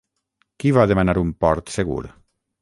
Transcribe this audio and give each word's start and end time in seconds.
Qui 0.63 0.71
va 0.77 0.85
demanar 0.93 1.15
un 1.25 1.35
port 1.45 1.71
segur? 1.77 2.01